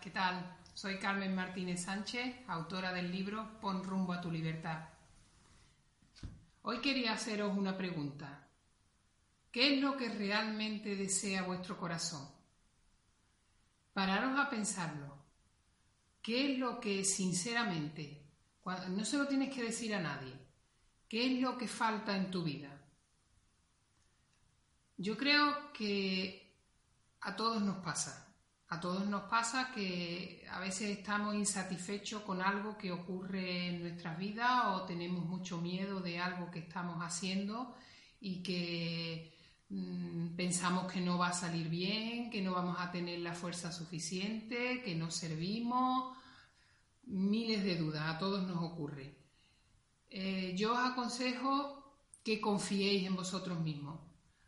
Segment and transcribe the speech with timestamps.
[0.00, 0.56] ¿Qué tal?
[0.72, 4.88] Soy Carmen Martínez Sánchez, autora del libro Pon rumbo a tu libertad.
[6.62, 8.46] Hoy quería haceros una pregunta.
[9.50, 12.28] ¿Qué es lo que realmente desea vuestro corazón?
[13.92, 15.18] Pararos a pensarlo.
[16.22, 18.22] ¿Qué es lo que sinceramente,
[18.90, 20.34] no se lo tienes que decir a nadie,
[21.08, 22.80] qué es lo que falta en tu vida?
[24.98, 26.54] Yo creo que
[27.22, 28.28] a todos nos pasa.
[28.70, 34.18] A todos nos pasa que a veces estamos insatisfechos con algo que ocurre en nuestras
[34.18, 37.74] vidas o tenemos mucho miedo de algo que estamos haciendo
[38.20, 39.34] y que
[39.70, 43.72] mm, pensamos que no va a salir bien, que no vamos a tener la fuerza
[43.72, 46.14] suficiente, que no servimos.
[47.04, 49.16] Miles de dudas, a todos nos ocurre.
[50.10, 53.98] Eh, yo os aconsejo que confiéis en vosotros mismos.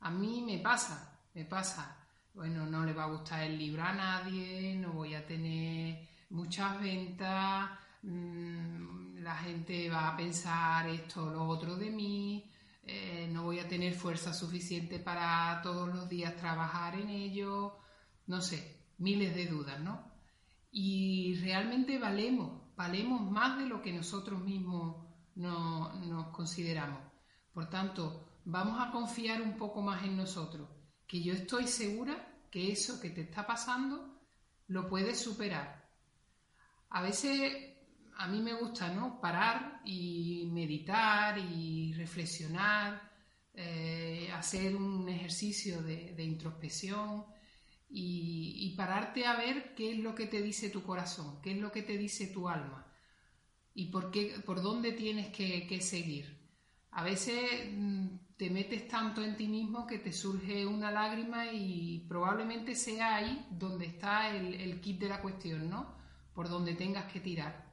[0.00, 1.99] A mí me pasa, me pasa
[2.34, 6.80] bueno, no le va a gustar el libro a nadie, no voy a tener muchas
[6.80, 7.70] ventas,
[8.02, 12.50] mm, la gente va a pensar esto o lo otro de mí,
[12.84, 17.78] eh, no voy a tener fuerza suficiente para todos los días trabajar en ello,
[18.26, 20.10] no sé, miles de dudas, ¿no?
[20.70, 27.00] Y realmente valemos, valemos más de lo que nosotros mismos nos consideramos.
[27.52, 30.68] Por tanto, vamos a confiar un poco más en nosotros
[31.10, 34.22] que yo estoy segura que eso que te está pasando
[34.68, 35.90] lo puedes superar.
[36.90, 37.74] A veces
[38.16, 39.20] a mí me gusta ¿no?
[39.20, 43.10] parar y meditar y reflexionar,
[43.52, 47.24] eh, hacer un ejercicio de, introspección
[47.88, 51.72] y, pararte a ver qué es lo que te dice tu corazón, qué es lo
[51.72, 52.86] que te dice tu alma
[53.74, 56.38] y por, qué, por dónde tienes que, que seguir.
[56.92, 62.06] A veces mm, te metes tanto en ti mismo que te surge una lágrima y
[62.08, 65.94] probablemente sea ahí donde está el, kit de la cuestión, ¿no?
[66.32, 67.70] Por donde tengas que tirar.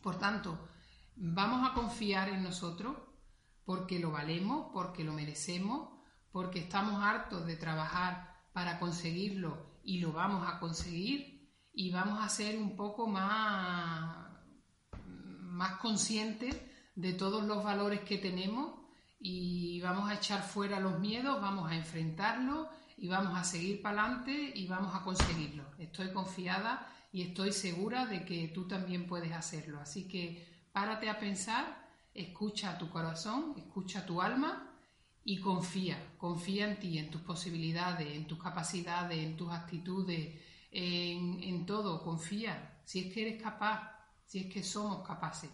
[0.00, 0.58] Por tanto,
[1.16, 2.96] vamos a confiar en nosotros
[3.66, 5.90] porque lo valemos, porque lo merecemos,
[6.32, 12.30] porque estamos hartos de trabajar para conseguirlo y lo vamos a conseguir y vamos a
[12.30, 14.30] ser un poco más,
[14.96, 16.56] más conscientes
[16.94, 18.87] de todos los valores que tenemos
[19.20, 24.04] y vamos a echar fuera los miedos, vamos a enfrentarlos y vamos a seguir para
[24.04, 25.64] adelante y vamos a conseguirlo.
[25.78, 29.80] Estoy confiada y estoy segura de que tú también puedes hacerlo.
[29.80, 34.72] Así que párate a pensar, escucha tu corazón, escucha tu alma
[35.24, 40.40] y confía, confía en ti, en tus posibilidades, en tus capacidades, en tus actitudes,
[40.70, 43.92] en, en todo, confía, si es que eres capaz,
[44.24, 45.50] si es que somos capaces.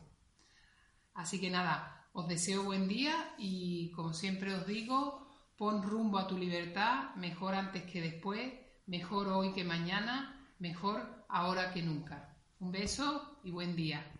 [1.14, 5.26] Así que nada, os deseo buen día y como siempre os digo,
[5.58, 8.52] pon rumbo a tu libertad, mejor antes que después,
[8.86, 12.38] mejor hoy que mañana, mejor ahora que nunca.
[12.60, 14.13] Un beso y buen día.